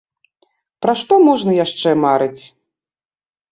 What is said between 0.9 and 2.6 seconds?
што можна яшчэ марыць!